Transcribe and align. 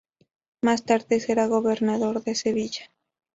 Más 0.63 0.83
tarde 0.83 1.19
será 1.19 1.45
gobernador 1.45 2.23
de 2.23 2.33
Sevilla. 2.33 2.89